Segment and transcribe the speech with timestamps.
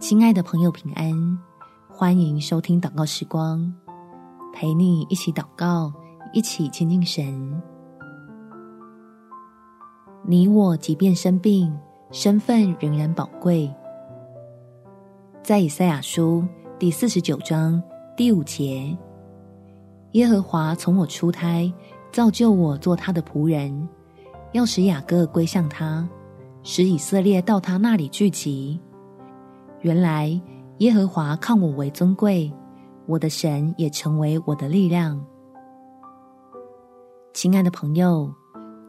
[0.00, 1.38] 亲爱的朋友，平安！
[1.88, 3.74] 欢迎收听祷告时光，
[4.54, 5.92] 陪你一起祷告，
[6.32, 7.60] 一起亲近神。
[10.24, 11.76] 你我即便生病，
[12.12, 13.68] 身份仍然宝贵。
[15.42, 16.46] 在以赛亚书
[16.78, 17.82] 第四十九章
[18.16, 18.96] 第五节，
[20.12, 21.70] 耶和华从我出胎，
[22.12, 23.88] 造就我做他的仆人，
[24.52, 26.08] 要使雅各归向他，
[26.62, 28.80] 使以色列到他那里聚集。
[29.80, 30.40] 原来
[30.78, 32.52] 耶和华看我为尊贵，
[33.06, 35.24] 我的神也成为我的力量。
[37.32, 38.32] 亲爱的朋友，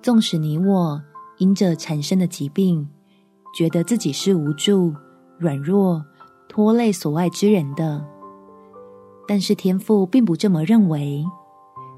[0.00, 1.02] 纵使你我
[1.38, 2.88] 因着产生的疾病，
[3.56, 4.94] 觉得自己是无助、
[5.38, 6.04] 软弱、
[6.48, 8.04] 拖累所爱之人的，
[9.26, 11.24] 但是天父并不这么认为，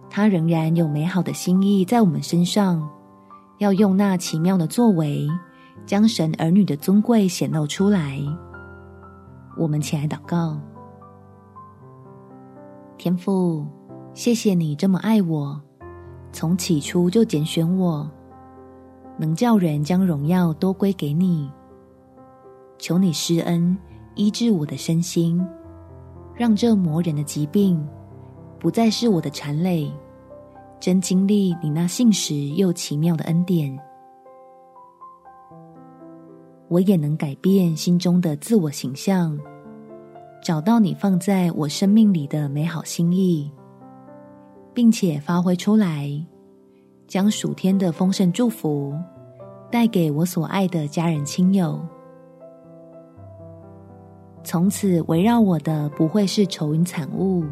[0.08, 2.88] 他仍然有美好的心意在我们身上，
[3.58, 5.28] 要用那奇妙的作为，
[5.84, 8.18] 将神儿女的尊贵显露出来。
[9.58, 10.56] 我们起来祷告，
[12.96, 13.66] 天父，
[14.14, 15.60] 谢谢你这么爱我，
[16.32, 18.08] 从起初就拣选我，
[19.18, 21.50] 能叫人将荣耀都归给你。
[22.78, 23.76] 求你施恩
[24.14, 25.44] 医治我的身心，
[26.36, 27.84] 让这磨人的疾病
[28.60, 29.92] 不再是我的缠累，
[30.78, 33.76] 真经历你那信实又奇妙的恩典。
[36.68, 39.38] 我也能改变心中的自我形象，
[40.42, 43.50] 找到你放在我生命里的美好心意，
[44.74, 46.10] 并且发挥出来，
[47.06, 48.94] 将属天的丰盛祝福
[49.70, 51.80] 带给我所爱的家人亲友。
[54.44, 57.44] 从此围绕我的不会是愁云惨雾，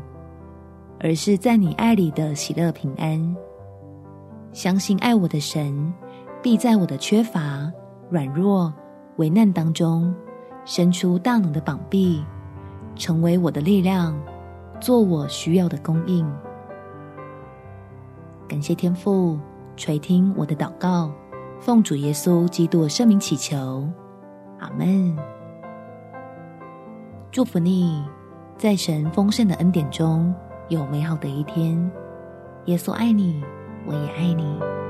[1.01, 3.37] 而是在你爱里的喜乐平安。
[4.53, 5.93] 相信爱我的神
[6.43, 7.71] 必在我的缺乏、
[8.11, 8.73] 软弱。
[9.17, 10.15] 危难当中，
[10.65, 12.25] 伸出大能的膀臂，
[12.95, 14.19] 成为我的力量，
[14.81, 16.27] 做我需要的供应。
[18.47, 19.39] 感谢天父
[19.77, 21.11] 垂听我的祷告，
[21.61, 23.89] 奉主耶稣基督的圣名祈求，
[24.59, 25.17] 阿门。
[27.31, 28.05] 祝福你，
[28.57, 30.35] 在神丰盛的恩典中
[30.69, 31.91] 有美好的一天。
[32.67, 33.43] 耶稣爱你，
[33.87, 34.86] 我也爱你。